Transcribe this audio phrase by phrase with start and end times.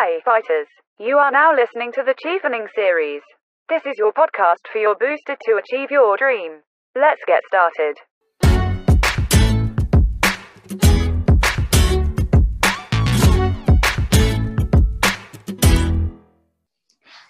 [0.00, 0.64] Hi, fighters.
[0.96, 3.20] You are now listening to the Chevening series.
[3.68, 6.64] This is your podcast for your booster to achieve your dream.
[6.96, 8.00] Let's get started.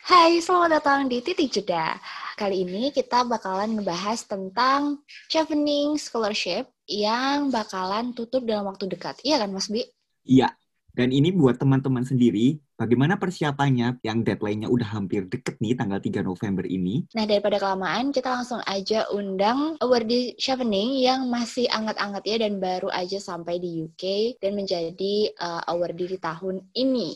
[0.06, 1.98] Hai, selamat datang di Titik Jeda.
[2.38, 9.18] Kali ini kita bakalan ngebahas tentang Chevening Scholarship yang bakalan tutup dalam waktu dekat.
[9.26, 9.82] Iya kan, Mas Bi?
[10.22, 10.54] Iya.
[10.90, 16.26] Dan ini buat teman-teman sendiri, bagaimana persiapannya yang deadline-nya udah hampir deket nih tanggal 3
[16.26, 17.06] November ini.
[17.14, 22.90] Nah, daripada kelamaan, kita langsung aja undang awardee Chevening yang masih anget-anget ya dan baru
[22.90, 27.14] aja sampai di UK dan menjadi uh, awardee di tahun ini.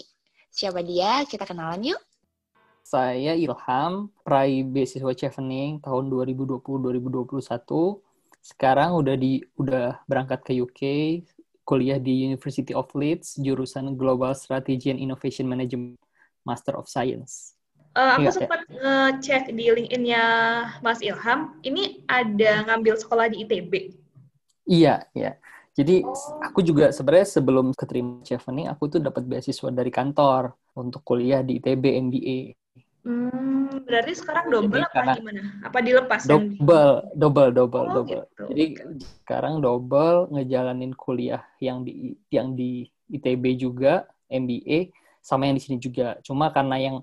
[0.55, 1.27] Siapa dia?
[1.27, 2.01] Kita kenalan yuk.
[2.85, 7.43] Saya Ilham, peraih beasiswa Chevening tahun 2020-2021.
[8.45, 10.81] Sekarang udah di udah berangkat ke UK,
[11.65, 15.97] kuliah di University of Leeds, jurusan Global Strategy and Innovation Management,
[16.45, 17.57] Master of Science.
[17.95, 20.25] Uh, aku Iya, sempat ngecek di LinkedIn-nya
[20.83, 23.95] Mas Ilham, ini ada ngambil sekolah di ITB.
[24.67, 25.39] Iya, iya.
[25.75, 26.07] Jadi
[26.43, 31.59] aku juga sebenarnya sebelum keterima Chevening, aku tuh dapat beasiswa dari kantor untuk kuliah di
[31.59, 32.39] ITB MBA.
[33.05, 35.41] Hmm, berarti sekarang double Jadi apa gimana?
[35.61, 36.21] Apa dilepas?
[36.25, 38.25] yang di- Double, double, double, Oh, double.
[38.25, 38.43] gitu.
[38.49, 38.65] Jadi
[39.21, 44.89] sekarang double ngejalanin kuliah yang di yang di ITB juga MBA
[45.21, 46.17] sama yang di sini juga.
[46.25, 46.97] Cuma karena yang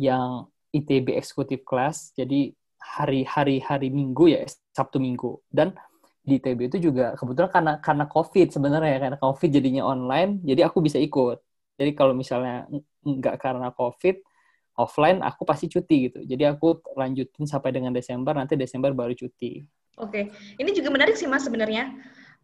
[0.00, 4.40] yang ITB Executive Class jadi hari-hari hari Minggu ya
[4.72, 5.76] Sabtu Minggu dan
[6.24, 10.80] di ITB itu juga kebetulan karena karena COVID sebenarnya karena COVID jadinya online jadi aku
[10.80, 11.44] bisa ikut.
[11.76, 12.64] Jadi kalau misalnya
[13.04, 14.16] nggak karena COVID
[14.76, 16.20] offline aku pasti cuti gitu.
[16.22, 19.64] Jadi aku lanjutin sampai dengan Desember nanti Desember baru cuti.
[19.96, 20.28] Oke,
[20.60, 21.88] ini juga menarik sih Mas sebenarnya.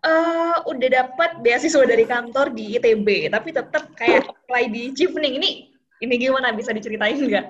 [0.03, 5.39] Eh, udah dapat beasiswa dari kantor di ITB, tapi tetap kayak apply di Chevening.
[5.39, 5.51] Ini
[6.03, 7.47] ini gimana bisa diceritain nggak?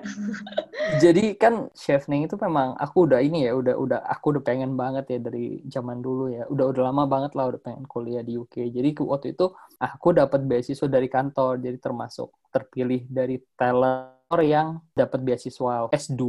[1.03, 5.09] Jadi kan chevening itu memang aku udah ini ya, udah udah aku udah pengen banget
[5.09, 6.45] ya dari zaman dulu ya.
[6.45, 8.69] Udah udah lama banget lah udah pengen kuliah di UK.
[8.69, 9.49] Jadi waktu itu
[9.81, 16.23] aku dapat beasiswa dari kantor, jadi termasuk terpilih dari talent yang dapat beasiswa S2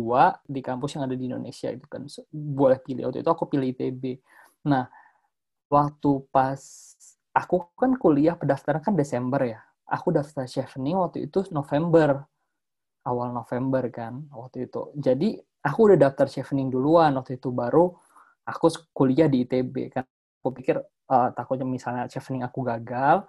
[0.45, 4.21] di kampus yang ada di Indonesia itu kan boleh pilih waktu itu aku pilih ITB.
[4.69, 4.85] Nah,
[5.73, 6.61] waktu pas
[7.33, 9.61] aku kan kuliah pendaftaran kan Desember ya.
[9.89, 12.25] Aku daftar chevening waktu itu November
[13.05, 14.93] awal November kan waktu itu.
[14.97, 17.93] Jadi aku udah daftar chevening duluan waktu itu baru
[18.45, 20.05] aku kuliah di ITB kan.
[20.41, 23.25] Aku pikir eh, takutnya misalnya chevening aku gagal,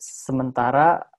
[0.00, 1.11] sementara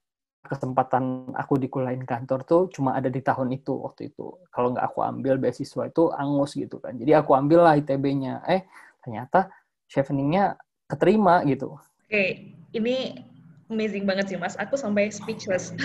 [0.44, 4.36] kesempatan aku dikuliahin kantor tuh cuma ada di tahun itu waktu itu.
[4.52, 6.94] Kalau nggak aku ambil beasiswa itu angus gitu kan.
[7.00, 8.44] Jadi aku ambil lah ITB-nya.
[8.44, 8.68] Eh
[9.00, 9.48] ternyata
[9.88, 11.80] cheveningnya keterima gitu.
[12.04, 13.24] Oke, ini
[13.72, 14.54] amazing banget sih Mas.
[14.60, 15.72] Aku sampai speechless.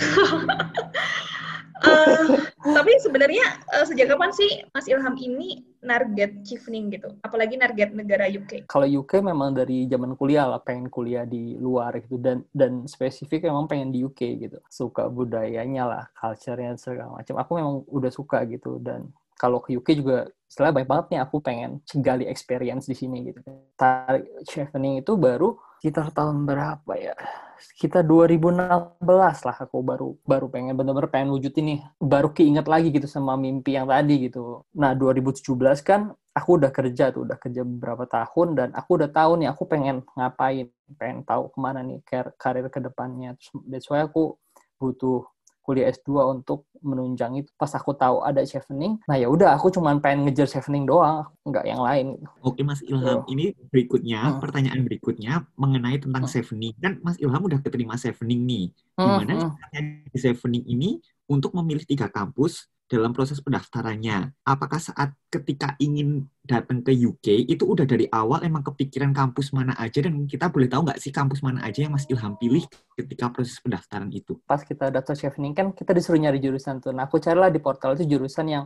[1.80, 2.28] Eh,
[2.76, 7.10] tapi sebenarnya eh, sejak kapan sih Mas Ilham ini target Chevening gitu?
[7.24, 8.68] Apalagi target negara UK?
[8.68, 12.20] kalau UK memang dari zaman kuliah lah pengen kuliah di luar gitu.
[12.20, 14.58] Dan dan spesifik memang pengen di UK gitu.
[14.68, 17.36] Suka budayanya lah culture-nya segala macam.
[17.40, 18.78] Aku memang udah suka gitu.
[18.78, 19.10] Dan
[19.40, 23.40] kalau ke UK juga setelah banyak banget nih aku pengen gali experience di sini gitu.
[23.80, 27.16] Tarik chevening itu baru sekitar tahun berapa ya
[27.60, 29.04] sekitar 2016
[29.46, 31.80] lah aku baru baru pengen bener-bener pengen wujudin nih.
[32.00, 34.64] Baru keinget lagi gitu sama mimpi yang tadi gitu.
[34.74, 39.32] Nah 2017 kan aku udah kerja tuh udah kerja beberapa tahun dan aku udah tahu
[39.44, 43.88] nih aku pengen ngapain pengen tahu ke mana nih kar- karir ke depannya Terus that's
[43.92, 44.40] why aku
[44.80, 45.28] butuh
[45.70, 50.02] kuliah S2 untuk menunjang itu pas aku tahu ada chevening nah ya udah aku cuman
[50.02, 54.40] pengen ngejar chevening doang nggak yang lain Oke Mas Ilham, ini berikutnya, Hmm.
[54.42, 56.32] pertanyaan berikutnya mengenai tentang Hmm.
[56.32, 56.74] Chevening.
[56.80, 58.66] Kan Mas Ilham udah keterima Chevening nih.
[58.98, 60.10] Hmm, Gimana hmm.
[60.10, 60.90] di Chevening ini
[61.30, 64.34] untuk memilih tiga kampus dalam proses pendaftarannya?
[64.42, 69.78] Apakah saat ketika ingin datang ke UK itu udah dari awal emang kepikiran kampus mana
[69.78, 72.66] aja dan kita boleh tahu nggak sih kampus mana aja yang Mas Ilham pilih
[72.98, 74.42] ketika proses pendaftaran itu?
[74.50, 76.90] pas kita daftar chevening kan kita disuruh nyari jurusan tuh.
[76.90, 78.66] Nah, aku carilah di portal itu jurusan yang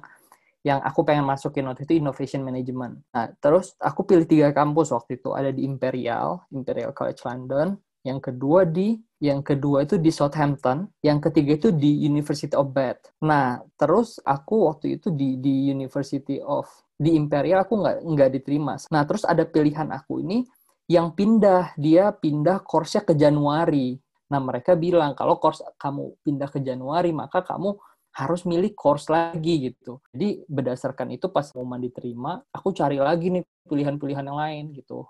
[0.63, 3.03] yang aku pengen masukin waktu itu innovation management.
[3.11, 7.75] Nah, terus aku pilih tiga kampus waktu itu ada di Imperial, Imperial College London,
[8.07, 13.07] yang kedua di yang kedua itu di Southampton, yang ketiga itu di University of Bath.
[13.23, 16.67] Nah, terus aku waktu itu di di University of
[16.99, 18.75] di Imperial aku nggak nggak diterima.
[18.91, 20.43] Nah, terus ada pilihan aku ini
[20.91, 23.95] yang pindah, dia pindah course-nya ke Januari.
[24.27, 27.79] Nah, mereka bilang kalau course kamu pindah ke Januari, maka kamu
[28.19, 30.03] harus milih course lagi gitu.
[30.11, 35.07] Jadi berdasarkan itu pas mau diterima, aku cari lagi nih pilihan-pilihan yang lain gitu.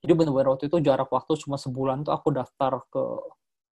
[0.00, 3.04] Jadi benar-benar waktu itu jarak waktu cuma sebulan tuh aku daftar ke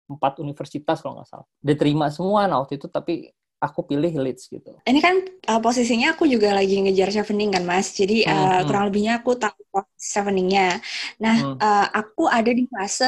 [0.09, 1.47] empat universitas kalau nggak salah.
[1.63, 3.31] Diterima semua nah waktu itu tapi
[3.63, 4.75] aku pilih Leeds gitu.
[4.83, 8.83] Ini kan uh, posisinya aku juga lagi ngejar chevening kan mas, jadi uh, Hmm, kurang
[8.91, 9.55] lebihnya aku tahu
[9.95, 10.83] cheveningnya.
[11.23, 11.55] Nah, Hmm.
[11.63, 13.07] uh, aku ada di fase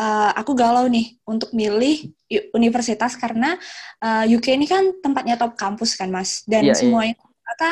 [0.00, 2.16] uh, aku galau nih untuk milih
[2.56, 3.60] universitas karena
[4.00, 6.78] uh, UK ini kan tempatnya top kampus kan mas, dan Iya, iya.
[6.80, 7.14] semuanya
[7.50, 7.70] kata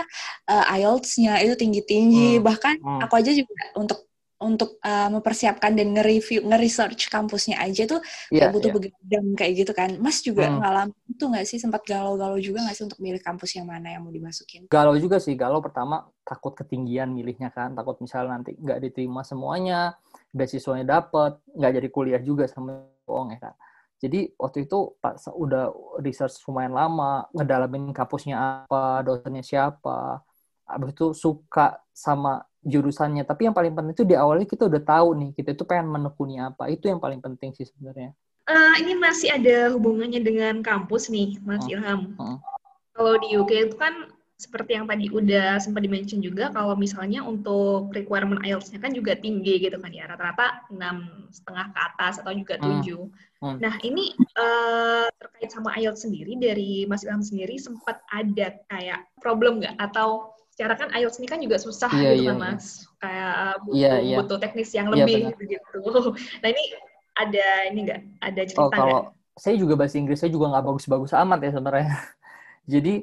[0.53, 3.09] uh, IELTS-nya itu tinggi-tinggi, Hmm, bahkan hmm.
[3.09, 4.07] aku aja juga untuk
[4.38, 7.99] untuk uh, mempersiapkan dan nge-review, nge-research kampusnya aja tuh
[8.31, 8.76] kayak butuh iya.
[8.79, 9.90] begadang kayak gitu kan.
[9.99, 10.62] Mas juga Hmm.
[10.62, 14.06] ngalamin itu nggak sih sempat galau-galau juga nggak sih untuk milih kampus yang mana yang
[14.06, 14.70] mau dimasukin?
[14.70, 19.99] Galau juga sih, galau pertama takut ketinggian milihnya kan, takut misalnya nanti nggak diterima semuanya,
[20.31, 23.55] beasiswanya dapet, nggak jadi kuliah juga sama bohong ya kan.
[23.99, 30.23] Jadi waktu itu pas udah research lumayan lama, ngedalamin kampusnya apa, dosennya siapa,
[30.62, 33.25] habis itu suka sama jurusannya.
[33.25, 36.38] Tapi yang paling penting itu di awalnya kita udah tahu nih, kita itu pengen menekuni
[36.38, 36.69] apa.
[36.69, 38.12] Itu yang paling penting sih sebenarnya.
[38.49, 41.73] Eh, ini masih ada hubungannya dengan kampus nih, Mas Hmm.
[41.76, 42.00] Ilham.
[42.17, 42.38] Hmm.
[42.93, 47.91] Kalau di UK itu kan seperti yang tadi udah sempat dimention juga, kalau misalnya untuk
[47.91, 52.55] requirement IELTS-nya kan juga tinggi gitu kan ya, rata-rata enam setengah ke atas atau juga
[52.56, 52.79] Hmm.
[52.81, 53.03] tujuh.
[53.43, 53.59] Hmm.
[53.59, 59.59] Nah ini eh, terkait sama IELTS sendiri dari Mas Ilham sendiri sempat ada kayak problem
[59.61, 59.75] nggak?
[59.76, 62.50] Atau secara kan IELTS ini kan juga susah Iya, gitu iya, kan iya.
[62.58, 62.66] Mas,
[62.99, 64.16] kayak butuh Iya, iya.
[64.19, 65.46] butuh teknis yang Iya, lebih benar.
[65.46, 65.78] gitu.
[66.43, 66.64] Nah ini
[67.14, 68.00] ada ini nggak?
[68.19, 68.75] Ada Oh, cerita nggak?
[68.75, 68.99] kalau
[69.38, 71.88] saya juga bahasa Inggrisnya juga nggak bagus-bagus amat ya sebenarnya.
[72.75, 72.94] Jadi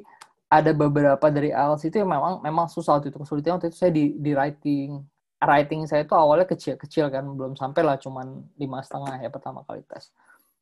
[0.52, 3.88] ada beberapa dari IELTS itu yang memang memang susah waktu itu kesulitan waktu itu saya
[3.88, 5.00] di di writing.
[5.40, 9.80] Writing saya itu awalnya kecil-kecil kan, belum sampai lah cuman lima setengah ya pertama kali
[9.88, 10.12] tes.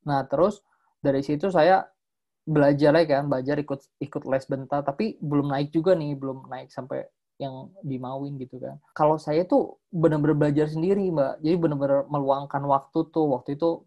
[0.06, 0.62] Nah terus
[1.02, 1.90] dari situ saya
[2.44, 6.68] belajar lagi kan, belajar ikut ikut les bentar, tapi belum naik juga nih, belum naik
[6.68, 7.08] sampai
[7.40, 8.78] yang dimauin gitu kan.
[8.94, 13.82] Kalau saya tuh benar-benar belajar sendiri mbak, jadi benar-benar meluangkan waktu tuh waktu itu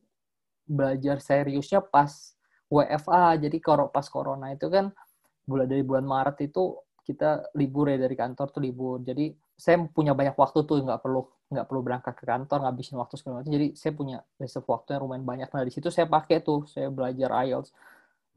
[0.68, 2.36] belajar seriusnya pas
[2.68, 3.40] WFA.
[3.40, 4.92] Jadi kalau pas corona itu kan
[5.48, 6.76] mulai dari bulan Maret itu
[7.08, 9.00] kita libur ya dari kantor tuh libur.
[9.00, 13.16] Jadi saya punya banyak waktu tuh nggak perlu nggak perlu berangkat ke kantor ngabisin waktu
[13.16, 13.56] segala macam.
[13.56, 15.50] Jadi saya punya reserve waktu yang lumayan banyak.
[15.56, 17.72] Nah di situ saya pakai tuh saya belajar IELTS,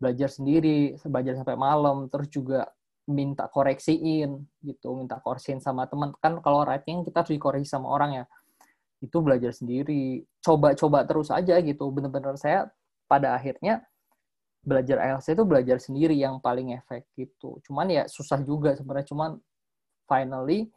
[0.01, 2.73] belajar sendiri, belajar sampai malam, terus juga
[3.05, 4.31] minta koreksiin
[4.65, 6.17] gitu, minta koreksiin sama teman.
[6.19, 8.25] Kan kalau writing kita harus dikoreksi sama orang ya.
[9.05, 10.25] Itu belajar sendiri.
[10.41, 11.85] Coba-coba terus aja gitu.
[11.93, 12.73] Bener-bener saya
[13.05, 13.85] pada akhirnya
[14.61, 17.61] belajar IELTS itu belajar sendiri yang paling efek gitu.
[17.65, 19.09] Cuman ya susah juga sebenarnya.
[19.09, 19.31] Cuman
[20.09, 20.69] finally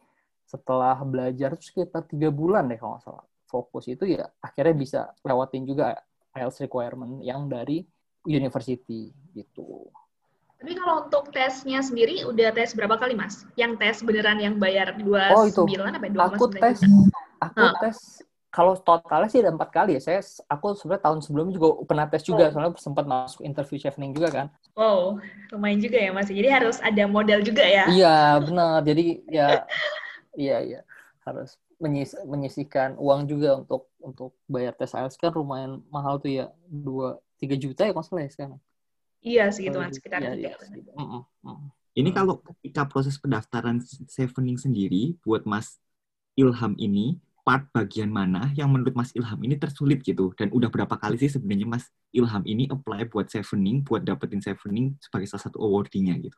[0.48, 3.26] setelah belajar itu sekitar tiga bulan deh kalau nggak salah.
[3.48, 6.00] Fokus itu ya akhirnya bisa lewatin juga
[6.34, 7.86] IELTS requirement yang dari
[8.26, 9.90] university gitu
[10.64, 13.44] Tapi kalau untuk tesnya sendiri udah tes berapa kali mas?
[13.60, 15.64] Yang tes beneran yang bayar 29 Oh, itu.
[15.92, 17.20] apa 2,9 aku tes juta?
[17.44, 17.74] aku Hah.
[17.84, 17.98] tes
[18.54, 22.24] kalau totalnya sih ada empat kali ya saya aku sebenarnya tahun sebelumnya juga pernah tes
[22.24, 22.52] juga Oh.
[22.54, 25.22] soalnya sempat masuk interview chevening juga kan Wow,
[25.54, 26.34] lumayan juga ya mas.
[26.34, 27.86] Jadi harus ada modal juga ya?
[27.94, 28.82] Iya, benar.
[28.82, 29.48] Jadi ya
[30.40, 30.80] iya iya
[31.28, 36.46] harus menyis menyisihkan uang juga untuk untuk bayar tes IELTS kan lumayan mahal tuh ya.
[36.72, 38.60] 2 3 juta ya kalau salah ya sekarang.
[39.30, 40.00] Iya segitu Dua mas, juta.
[40.00, 40.50] sekitar Iya, tiga.
[40.50, 40.92] iya, segitu.
[41.00, 41.60] Mm-mm, mm.
[41.94, 43.78] Ini kalau ketika proses pendaftaran
[44.10, 45.78] Sevening sendiri buat Mas
[46.36, 50.34] Ilham ini, part bagian mana yang menurut Mas Ilham ini tersulit gitu?
[50.40, 51.86] Dan udah berapa kali sih sebenarnya Mas
[52.18, 56.38] Ilham ini apply buat Sevening, buat dapetin Sevening sebagai salah satu awardee-nya gitu?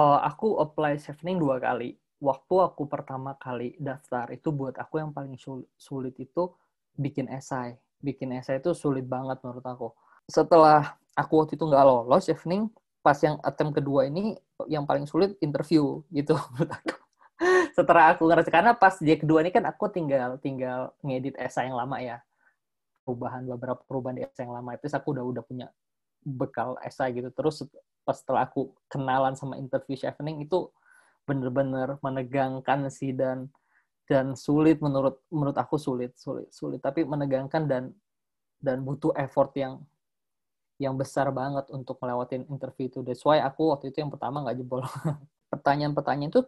[0.00, 1.90] Oh, aku apply chevening dua kali.
[2.28, 6.42] Waktu aku pertama kali daftar itu buat aku yang paling sul- sulit itu
[7.04, 7.70] bikin esai.
[8.06, 9.88] Bikin esai itu sulit banget menurut aku.
[10.26, 12.68] Setelah aku waktu itu nggak lolos chevening,
[13.00, 14.34] pas yang attempt kedua ini
[14.66, 16.96] yang paling sulit interview gitu menurut aku.
[17.76, 21.78] Setelah aku ngerasa karena pas dia kedua ini kan aku tinggal tinggal ngedit esai yang
[21.78, 22.18] lama ya.
[23.06, 25.66] Perubahan beberapa perubahan di esai yang lama itu aku udah udah punya
[26.26, 27.30] bekal esai gitu.
[27.30, 27.62] Terus
[28.02, 30.66] pas setelah aku kenalan sama interview chevening itu
[31.26, 33.50] bener-bener menegangkan sih dan
[34.06, 37.90] dan sulit menurut menurut aku sulit sulit sulit tapi menegangkan dan
[38.62, 39.82] dan butuh effort yang
[40.76, 43.00] yang besar banget untuk melewatin interview itu.
[43.00, 44.84] That's why aku waktu itu yang pertama nggak jebol.
[45.52, 46.42] Pertanyaan-pertanyaan itu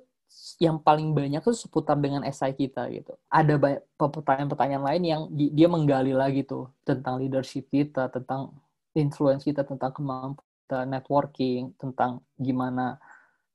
[0.60, 3.16] yang paling banyak tuh seputar dengan esai kita gitu.
[3.32, 3.56] Ada
[3.96, 8.52] pertanyaan-pertanyaan lain yang di- dia menggali lagi tuh tentang leadership kita, tentang
[8.92, 13.00] influence kita, tentang kemampuan networking, tentang gimana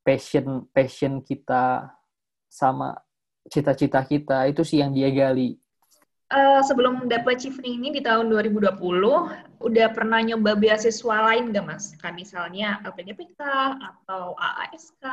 [0.02, 1.88] passion passion kita
[2.50, 2.98] sama
[3.48, 5.54] cita-cita kita itu sih yang dia gali.
[6.24, 9.28] Eh, sebelum dapat chevening ini di tahun 2020,
[9.60, 11.94] udah pernah nyoba beasiswa lain nggak mas?
[12.00, 13.40] Kayak misalnya LPDPK
[13.78, 15.04] atau AASK?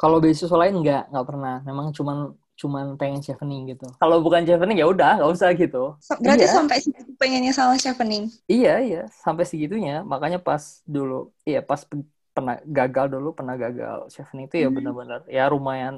[0.00, 1.54] Kalau beasiswa lain nggak nggak pernah.
[1.68, 2.16] Memang cuman
[2.54, 3.84] cuman pengen chevening gitu.
[3.98, 5.98] Kalau bukan chevening ya udah nggak usah gitu.
[6.22, 6.54] Berarti Iya.
[6.56, 8.30] sampai segitu pengennya sama chevening.
[8.52, 9.92] Iya iya sampai segitunya.
[10.12, 10.62] Makanya pas
[10.94, 11.14] dulu
[11.48, 14.74] iya pas pe- pernah gagal dulu pernah gagal chevening itu ya Hmm.
[14.76, 15.94] benar-benar ya lumayan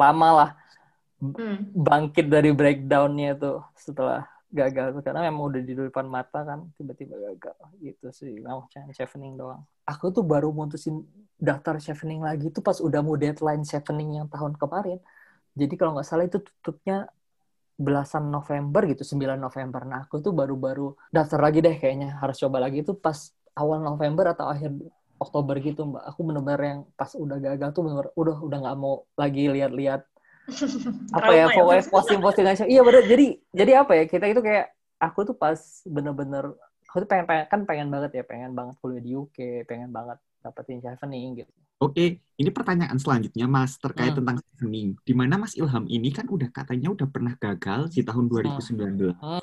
[0.00, 0.48] lama lah
[1.22, 1.70] Hmm.
[1.72, 4.94] bangkit dari breakdownnya tuh setelah gagal.
[4.94, 7.58] Tuh karena memang udah di depan mata kan tiba-tiba gagal.
[7.82, 9.66] Gitu sih mau chevening doang.
[9.84, 11.02] Aku tuh baru mutusin
[11.34, 15.02] daftar chevening lagi tuh pas udah mau deadline chevening yang tahun kemarin.
[15.54, 17.10] Jadi kalau nggak salah itu tutupnya
[17.74, 19.82] belasan November gitu 9 November.
[19.82, 22.14] Nah aku tuh baru-baru daftar lagi deh kayaknya.
[22.22, 24.70] Harus coba lagi itu pas awal November atau akhir
[25.18, 26.02] Oktober gitu mbak.
[26.14, 30.06] Aku bener-bener yang pas udah gagal tuh bener udah udah nggak mau lagi lihat-lihat
[31.16, 34.72] apa ya Trauma pokoknya posting-posting aja iya bener jadi jadi apa ya kita itu kayak
[35.00, 35.56] aku tuh pas
[35.88, 36.52] bener-bener
[36.88, 40.18] aku tuh pengen, pengen kan pengen banget ya pengen banget kuliah di UK pengen banget
[40.44, 44.22] dapetin chevening gitu Oke, ini pertanyaan selanjutnya Mas terkait Hmm.
[44.22, 44.94] tentang chevening.
[45.04, 49.42] Di mana Mas Ilham ini kan udah katanya udah pernah gagal di tahun 2019 Hmm.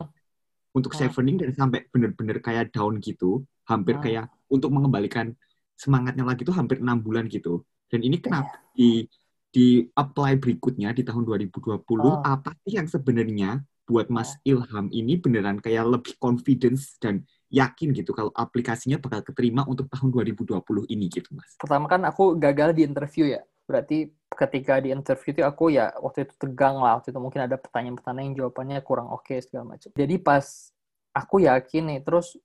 [0.71, 1.05] untuk Hmm.
[1.05, 4.03] chevening dan sampai bener-bener kayak down gitu, hampir Hmm.
[4.07, 5.35] kayak untuk mengembalikan
[5.75, 7.61] semangatnya lagi tuh hampir enam bulan gitu.
[7.91, 8.23] Dan ini Iya.
[8.23, 9.05] kenapa di
[9.51, 12.23] di apply berikutnya di tahun 2020 Oh.
[12.23, 18.15] apa sih yang sebenarnya buat Mas Ilham ini beneran kayak lebih confidence dan yakin gitu
[18.15, 21.59] kalau aplikasinya bakal keterima untuk tahun 2020 ini gitu Mas.
[21.59, 26.23] pertama kan aku gagal di interview ya berarti ketika di interview itu aku ya waktu
[26.23, 30.15] itu tegang lah waktu itu mungkin ada pertanyaan-pertanyaan yang jawabannya kurang oke segala macam jadi
[30.23, 30.71] pas
[31.11, 32.39] aku yakin nih terus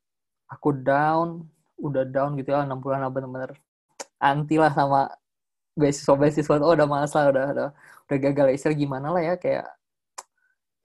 [0.51, 1.47] aku down
[1.79, 3.55] udah down gitu ya enam bulan bener-bener
[4.19, 5.07] anti lah sama
[5.77, 7.69] beasiswa beasiswa oh udah males lah udah udah
[8.09, 9.69] udah gagal istilah gimana lah ya kayak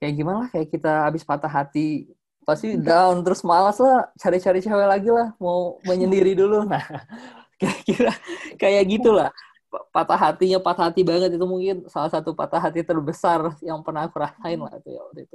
[0.02, 2.10] kayak gimana lah kayak kita habis patah hati.
[2.42, 6.66] Pasti down terus malas lah cari-cari cewek lagi lah mau menyendiri dulu.
[6.66, 6.82] Nah
[7.60, 8.10] kira-kira
[8.58, 9.30] kayak gitulah.
[9.70, 14.04] Pa- patah hatinya patah hati banget itu mungkin salah satu patah hati terbesar yang pernah
[14.10, 15.34] aku rasain lah itu ya waktu itu.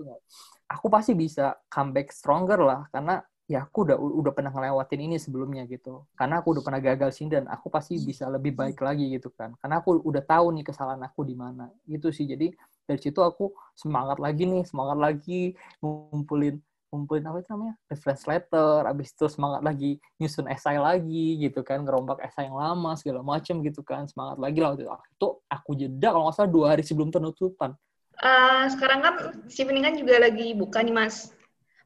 [0.67, 5.63] Aku pasti bisa comeback stronger lah karena ya aku udah udah pernah ngelewatin ini sebelumnya
[5.71, 6.03] gitu.
[6.19, 9.55] Karena aku udah pernah gagal sini dan aku pasti bisa lebih baik lagi gitu kan.
[9.63, 11.71] Karena aku udah tahu nih kesalahan aku di mana.
[11.87, 12.27] Gitu sih.
[12.27, 12.51] Jadi
[12.83, 16.59] dari situ aku semangat lagi nih semangat lagi ngumpulin
[16.91, 17.75] ngumpulin apa itu namanya?
[17.87, 22.99] Reference letter abis itu semangat lagi nyusun esai lagi gitu kan ngerombak esai yang lama
[22.99, 24.11] segala macam gitu kan.
[24.11, 24.91] Semangat lagi lah waktu itu.
[25.15, 27.71] Itu aku jeda kalau nggak salah dua hari sebelum penutupan.
[28.17, 29.13] Eh, sekarang kan
[29.47, 31.36] Steven kan juga lagi buka nih Mas.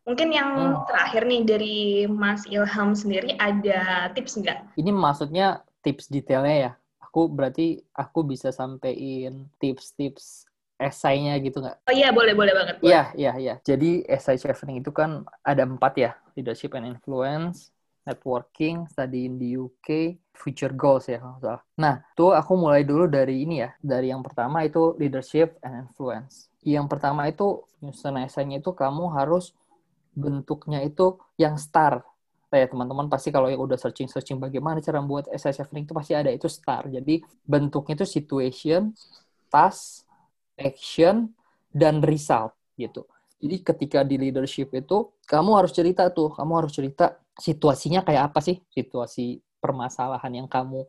[0.01, 0.81] Mungkin yang Hmm.
[0.89, 1.77] terakhir nih dari
[2.09, 4.73] Mas Ilham sendiri ada tips nggak?
[4.81, 6.71] ini maksudnya tips detailnya ya
[7.03, 10.47] aku berarti aku bisa sampein tips-tips
[10.81, 12.75] esainya gitu nggak Oh iya boleh boleh banget.
[12.81, 13.55] Iya, iya, iya.
[13.61, 16.11] Jadi essay chevening itu kan ada empat ya.
[16.33, 17.69] Leadership and influence,
[18.07, 21.61] networking, study in the UK, future goals ya kalau salah.
[21.77, 23.69] Nah, tuh aku mulai dulu dari ini ya.
[23.77, 26.49] Dari yang pertama itu leadership and influence.
[26.65, 29.53] Yang pertama itu nyusun essay-nya itu kamu harus
[30.11, 32.03] bentuknya itu yang star.
[32.51, 36.27] Ya, teman-teman pasti kalau yang udah searching-searching bagaimana cara membuat essay chevening itu pasti ada
[36.27, 36.83] itu star.
[36.91, 38.91] Jadi bentuknya itu situation,
[39.47, 40.03] task,
[40.59, 41.31] action,
[41.71, 43.07] dan result gitu.
[43.41, 48.43] Jadi ketika di leadership itu kamu harus cerita tuh, kamu harus cerita situasinya kayak apa
[48.43, 48.59] sih?
[48.69, 50.85] Situasi permasalahan yang kamu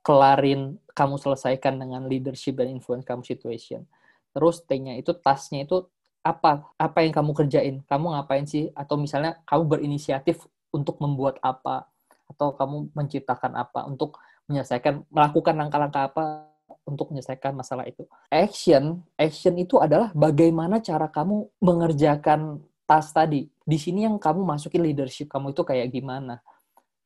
[0.00, 3.84] kelarin, kamu selesaikan dengan leadership dan influence kamu situation.
[4.30, 6.68] Terus T-nya itu tasknya itu apa?
[6.76, 7.80] Apa yang kamu kerjain?
[7.88, 8.68] Kamu ngapain sih?
[8.76, 11.88] Atau misalnya kamu berinisiatif untuk membuat apa?
[12.28, 16.50] Atau kamu menciptakan apa untuk menyelesaikan, melakukan langkah-langkah apa
[16.84, 18.06] untuk menyelesaikan masalah itu.
[18.30, 23.46] Action, action itu adalah bagaimana cara kamu mengerjakan tas tadi.
[23.62, 26.42] Di sini yang kamu masukin leadership kamu itu kayak gimana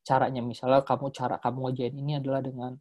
[0.05, 0.41] caranya.
[0.45, 2.73] Misalnya kamu cara kamu ngerjain ini adalah dengan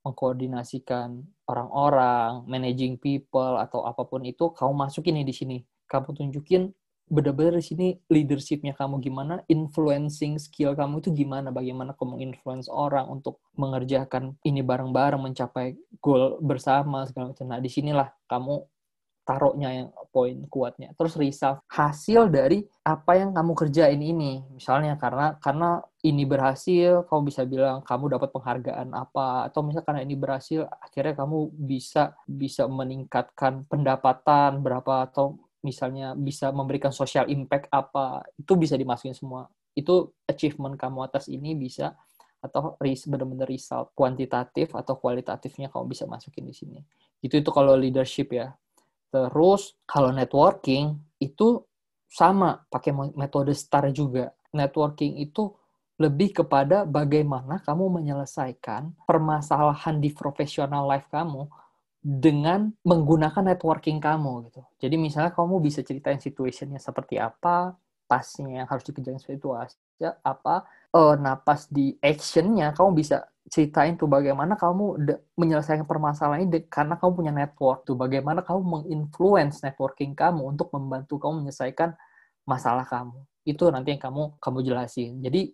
[0.00, 5.58] mengkoordinasikan orang-orang, managing people atau apa pun itu kamu masukin nih di sini.
[5.90, 6.70] Kamu tunjukin
[7.10, 13.10] benar-benar di sini leadershipnya kamu gimana, influencing skill kamu itu gimana, bagaimana kamu influence orang
[13.10, 17.50] untuk mengerjakan ini bareng-bareng, mencapai goal bersama segala macam.
[17.50, 18.62] Nah, di sinilah kamu
[19.26, 20.90] taruhnya yang poin kuatnya.
[20.98, 24.42] Terus result hasil dari apa yang kamu kerjain ini.
[24.50, 30.02] Misalnya karena karena ini berhasil, kamu bisa bilang kamu dapat penghargaan apa atau misalnya karena
[30.02, 37.68] ini berhasil akhirnya kamu bisa bisa meningkatkan pendapatan berapa atau misalnya bisa memberikan social impact
[37.72, 39.48] apa itu bisa dimasukin semua.
[39.76, 41.94] Itu achievement kamu atas ini bisa
[42.40, 46.80] atau benar-benar result kuantitatif atau kualitatifnya kamu bisa masukin di sini.
[47.20, 48.56] Itu itu kalau leadership ya.
[49.12, 51.60] Terus kalau networking itu
[52.08, 54.32] sama pakai metode STAR juga.
[54.50, 55.52] Networking itu
[56.00, 61.44] lebih kepada bagaimana kamu menyelesaikan permasalahan di professional life kamu
[62.00, 64.64] dengan menggunakan networking kamu gitu.
[64.80, 67.76] Jadi misalnya kamu bisa ceritain situationnya seperti apa,
[68.08, 69.76] pasnya yang harus dikejar situasi
[70.24, 70.64] apa,
[70.96, 74.96] uh, napas di actionnya kamu bisa ceritain tuh bagaimana kamu
[75.36, 77.94] menyelesaikan permasalahan ini karena kamu punya network tuh.
[78.00, 81.92] Bagaimana kamu menginfluence networking kamu untuk membantu kamu menyelesaikan
[82.48, 83.20] masalah kamu.
[83.44, 85.20] Itu nanti yang kamu kamu jelasin.
[85.20, 85.52] Jadi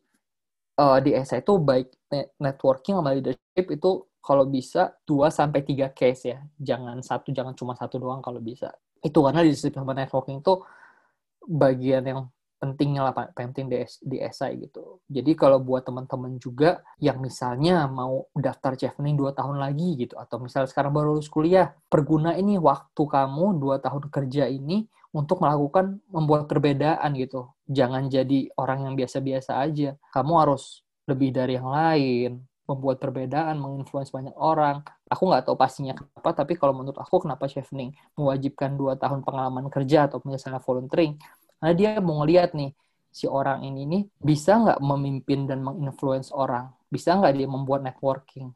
[0.78, 1.90] uh, di essay itu baik
[2.38, 3.90] networking sama leadership itu
[4.26, 6.42] kalau bisa 2 sampai 3 case ya.
[6.58, 8.74] Jangan satu, jangan cuma satu doang kalau bisa.
[8.98, 10.66] Itu karena di sama networking itu
[11.46, 12.20] bagian yang
[12.56, 14.98] pentingnya lah penting di, di esai gitu.
[15.06, 20.42] Jadi kalau buat teman-teman juga yang misalnya mau daftar chevening 2 tahun lagi gitu atau
[20.42, 26.02] misalnya sekarang baru lulus kuliah, perguna ini waktu kamu 2 tahun kerja ini untuk melakukan
[26.10, 27.46] membuat perbedaan gitu.
[27.70, 29.94] Jangan jadi orang yang biasa-biasa aja.
[30.10, 34.82] Kamu harus lebih dari yang lain, membuat perbedaan, menginfluence banyak orang.
[35.06, 39.70] Aku nggak tahu pastinya kenapa, tapi kalau menurut aku kenapa Chevening mewajibkan dua tahun pengalaman
[39.70, 41.14] kerja atau misalnya volunteering,
[41.62, 42.74] karena dia mau ngeliat nih,
[43.14, 48.50] si orang ini nih bisa nggak memimpin dan menginfluence orang, bisa nggak dia membuat networking,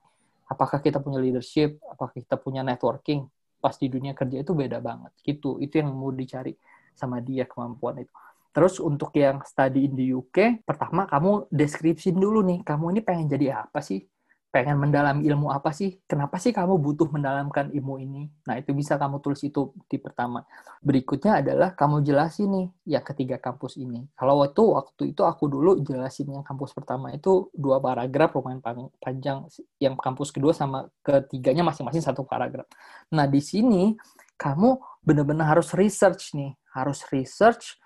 [0.50, 3.30] apakah kita punya leadership, apakah kita punya networking,
[3.62, 6.52] pas di dunia kerja itu beda banget, gitu, itu yang mau dicari
[6.92, 8.12] sama dia kemampuan itu.
[8.50, 13.26] Terus untuk yang study in the UK, pertama kamu deskripsi dulu nih, kamu ini pengen
[13.30, 14.02] jadi apa sih?
[14.50, 16.02] Pengen mendalami ilmu apa sih?
[16.10, 18.26] Kenapa sih kamu butuh mendalamkan ilmu ini?
[18.50, 20.42] Nah, itu bisa kamu tulis itu di pertama.
[20.82, 22.66] Berikutnya adalah kamu jelasin nih,
[22.98, 24.10] ya ketiga kampus ini.
[24.18, 28.58] Kalau waktu waktu itu aku dulu jelasin yang kampus pertama itu dua paragraf lumayan
[28.98, 29.46] panjang,
[29.78, 32.66] yang kampus kedua sama ketiganya masing-masing satu paragraf.
[33.14, 33.94] Nah, di sini
[34.34, 37.78] kamu benar-benar harus research nih, harus research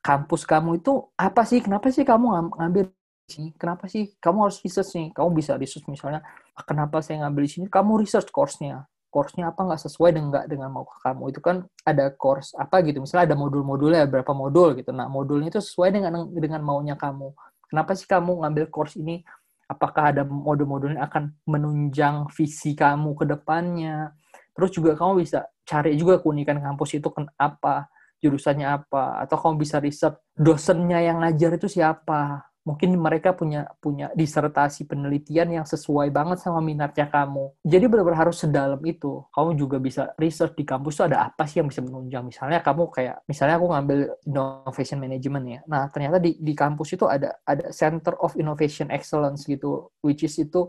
[0.00, 1.60] kampus kamu itu apa sih?
[1.60, 2.92] Kenapa sih kamu ngambil
[3.30, 3.54] sini?
[3.54, 5.08] Kenapa sih kamu harus research nih?
[5.14, 6.26] Kamu bisa research misalnya,
[6.58, 7.66] ah, kenapa saya ngambil di sini?
[7.70, 8.84] Kamu research course-nya.
[9.10, 11.30] Course-nya apa nggak sesuai dengan dengan mau kamu.
[11.30, 13.02] Itu kan ada course apa gitu.
[13.02, 14.90] Misalnya ada modul-modulnya, berapa modul gitu.
[14.90, 17.30] Nah, modulnya itu sesuai dengan dengan maunya kamu.
[17.70, 19.22] Kenapa sih kamu ngambil course ini?
[19.70, 24.10] Apakah ada modul-modulnya akan menunjang visi kamu ke depannya?
[24.54, 27.06] Terus juga kamu bisa cari juga keunikan kampus itu
[27.38, 27.86] apa
[28.20, 34.12] jurusannya apa atau kamu bisa riset dosennya yang ngajar itu siapa mungkin mereka punya punya
[34.12, 37.56] disertasi penelitian yang sesuai banget sama minatnya kamu.
[37.64, 39.24] Jadi benar-benar harus sedalam itu.
[39.32, 42.22] Kamu juga bisa research di kampus itu ada apa sih yang bisa menunjang.
[42.28, 45.60] Misalnya kamu kayak, misalnya aku ngambil innovation management ya.
[45.66, 50.36] Nah ternyata di di kampus itu ada ada Center of Innovation Excellence gitu, which is
[50.36, 50.68] itu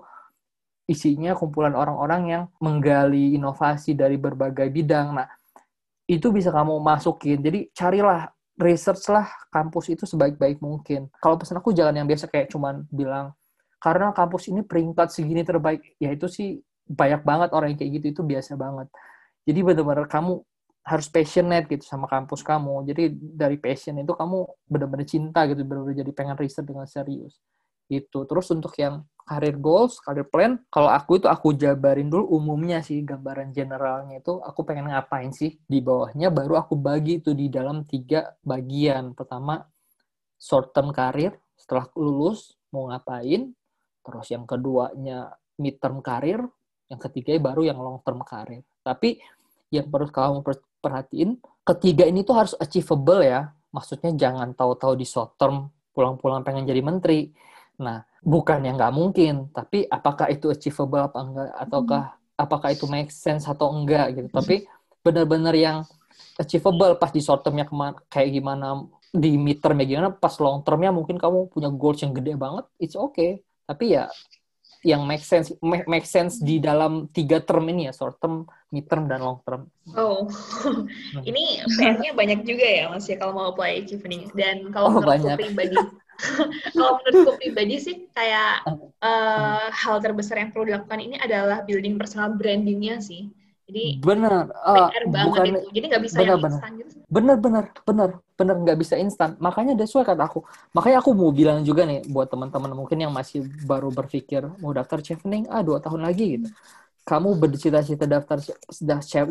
[0.90, 5.16] isinya kumpulan orang-orang yang menggali inovasi dari berbagai bidang.
[5.16, 5.28] Nah
[6.12, 7.40] itu bisa kamu masukin.
[7.40, 8.28] Jadi carilah
[8.60, 11.08] research lah kampus itu sebaik-baik mungkin.
[11.24, 13.32] Kalau pesan aku jangan yang biasa kayak cuman bilang
[13.80, 18.08] karena kampus ini peringkat segini terbaik, ya itu sih banyak banget orang yang kayak gitu
[18.14, 18.92] itu biasa banget.
[19.48, 20.38] Jadi benar-benar kamu
[20.86, 22.86] harus passionate gitu sama kampus kamu.
[22.86, 24.38] Jadi dari passion itu kamu
[24.70, 27.42] benar-benar cinta gitu, benar-benar jadi pengen riset dengan serius.
[27.92, 28.24] Itu.
[28.24, 33.04] Terus untuk yang career goals, career plan, kalau aku itu aku jabarin dulu umumnya sih
[33.04, 37.88] gambaran generalnya itu aku pengen ngapain sih di bawahnya baru aku bagi itu di dalam
[37.88, 39.16] tiga bagian.
[39.16, 39.64] Pertama
[40.36, 43.52] short term career setelah lulus mau ngapain,
[44.02, 46.42] terus yang keduanya mid term career,
[46.90, 48.66] yang ketiga baru yang long term career.
[48.82, 49.22] Tapi
[49.72, 50.44] yang perlu kamu
[50.84, 53.54] perhatiin, ketiga ini tuh harus achievable ya.
[53.72, 57.32] Maksudnya jangan tahu-tahu di short term pulang-pulang pengen jadi menteri
[57.82, 62.44] Nah, bukan yang nggak mungkin, tapi apakah itu achievable apa enggak, ataukah hmm.
[62.46, 64.30] apakah itu make sense atau enggak gitu.
[64.30, 64.70] Tapi
[65.02, 65.82] benar-benar yang
[66.38, 67.66] achievable pas di short termnya
[68.08, 72.38] kayak gimana, di mid termnya gimana, pas long termnya mungkin kamu punya goals yang gede
[72.38, 73.42] banget, it's okay.
[73.66, 74.06] Tapi ya
[74.82, 79.06] yang make sense make sense di dalam tiga term ini ya short term, mid term
[79.06, 79.70] dan long term.
[79.94, 81.22] Oh, hmm.
[81.30, 85.38] ini PR-nya banyak juga ya mas ya kalau mau apply achievement dan kalau oh, menurut
[85.38, 85.78] pribadi
[86.76, 88.66] kalau menurutku pribadi sih kayak
[89.02, 93.30] uh, hal terbesar yang perlu dilakukan ini adalah building personal brandingnya sih.
[93.72, 95.60] Jadi benar, uh, banget bukan, itu.
[95.72, 96.92] Jadi nggak bisa benar, yang instan gitu.
[97.08, 99.40] Benar, benar, benar, benar nggak bisa instan.
[99.40, 100.44] Makanya that's why kata aku.
[100.76, 105.00] Makanya aku mau bilang juga nih buat teman-teman mungkin yang masih baru berpikir mau daftar
[105.00, 106.52] chevening ah dua tahun lagi gitu.
[107.08, 108.44] Kamu bercita-cita daftar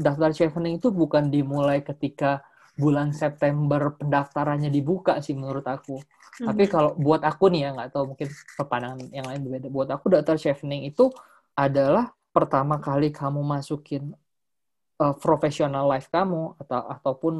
[0.00, 2.40] daftar chevening itu bukan dimulai ketika
[2.78, 5.98] bulan September pendaftarannya dibuka sih menurut aku
[6.40, 6.72] tapi hmm.
[6.72, 9.68] kalau buat aku nih ya nggak tahu mungkin pandangan yang lain berbeda.
[9.68, 11.12] Buat aku daftar chevening itu
[11.52, 14.16] adalah pertama kali kamu masukin
[14.96, 17.34] uh, professional life kamu atau ataupun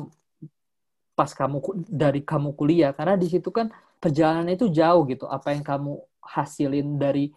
[1.16, 5.24] pas kamu dari kamu kuliah karena di situ kan perjalanan itu jauh gitu.
[5.24, 7.32] Apa yang kamu hasilin dari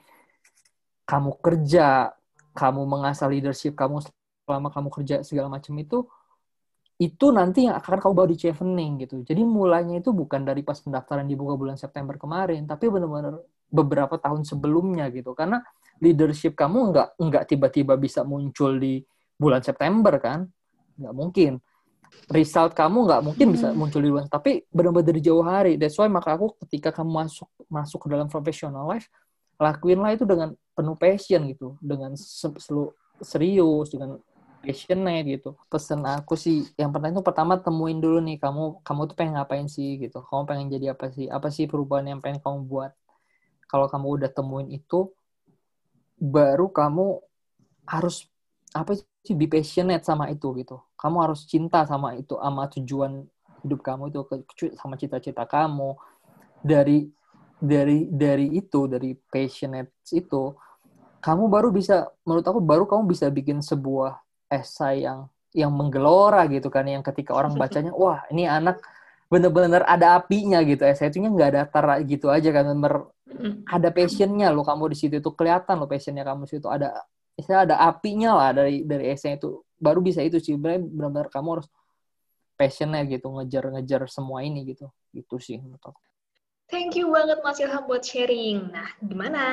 [1.08, 2.12] kamu kerja,
[2.52, 4.04] kamu mengasah leadership kamu
[4.44, 6.04] selama kamu kerja segala macam itu
[7.02, 9.26] itu nanti yang akan kamu bawa di chevening gitu.
[9.26, 13.42] Jadi mulainya itu bukan dari pas pendaftaran dibuka bulan September kemarin, tapi benar-benar
[13.74, 15.34] beberapa tahun sebelumnya gitu.
[15.34, 15.58] Karena
[15.98, 19.02] leadership kamu nggak nggak tiba-tiba bisa muncul di
[19.34, 20.46] bulan September kan?
[21.02, 21.54] Nggak mungkin.
[22.30, 25.82] Result kamu nggak mungkin bisa muncul di bulan, tapi benar-benar dari jauh hari.
[25.82, 29.10] That's why maka aku ketika kamu masuk masuk ke dalam professional life,
[29.58, 34.22] lakuinlah itu dengan penuh passion gitu, dengan selalu serius, dengan
[34.64, 35.60] passionate gitu.
[35.68, 39.68] Pesan aku sih yang pertama itu pertama temuin dulu nih kamu kamu tuh pengen ngapain
[39.68, 40.24] sih gitu.
[40.24, 41.28] Kamu pengen jadi apa sih?
[41.28, 42.96] Apa sih perubahan yang pengen kamu buat?
[43.68, 45.12] Kalau kamu udah temuin itu
[46.16, 47.20] baru kamu
[47.84, 48.32] harus
[48.72, 50.80] apa sih be passionate sama itu gitu.
[50.96, 53.28] Kamu harus cinta sama itu sama tujuan
[53.68, 54.24] hidup kamu itu
[54.80, 56.00] sama cita-cita kamu
[56.64, 57.12] dari
[57.60, 60.56] dari dari itu dari passionate itu
[61.24, 64.23] kamu baru bisa menurut aku baru kamu bisa bikin sebuah
[64.54, 68.82] esai yang yang menggelora gitu kan yang ketika orang bacanya wah ini anak
[69.30, 73.10] bener-bener ada apinya gitu esai itu nggak ada tara gitu aja kan bener
[73.66, 77.02] ada passionnya lo kamu di situ itu kelihatan lo passionnya kamu situ ada
[77.34, 81.68] istilah ada apinya lah dari dari esai itu baru bisa itu sih benar-benar kamu harus
[82.54, 86.02] passionnya gitu ngejar-ngejar semua ini gitu gitu sih menurut aku.
[86.72, 88.72] Thank you banget Mas Ilham buat sharing.
[88.72, 89.44] Nah, gimana?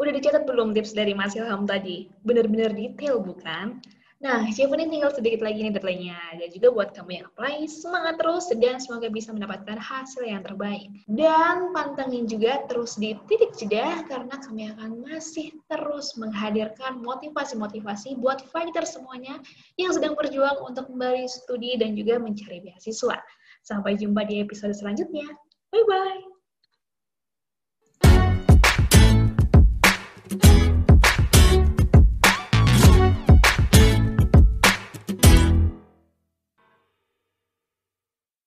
[0.00, 2.08] Udah dicatat belum tips dari Mas Ilham tadi?
[2.24, 3.82] Bener-bener detail bukan?
[4.20, 6.36] Nah, ini tinggal sedikit lagi nih deadline-nya.
[6.36, 10.92] Dan juga buat kamu yang apply, semangat terus dan semoga bisa mendapatkan hasil yang terbaik.
[11.08, 18.44] Dan pantengin juga terus di titik jeda karena kami akan masih terus menghadirkan motivasi-motivasi buat
[18.52, 19.40] fighter semuanya
[19.80, 23.16] yang sedang berjuang untuk kembali studi dan juga mencari beasiswa.
[23.64, 25.32] Sampai jumpa di episode selanjutnya.
[25.72, 26.29] Bye-bye.